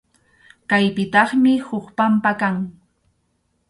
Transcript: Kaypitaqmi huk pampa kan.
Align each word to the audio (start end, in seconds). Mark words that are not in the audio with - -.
Kaypitaqmi 0.71 1.53
huk 1.67 1.85
pampa 1.97 2.31
kan. 2.41 2.55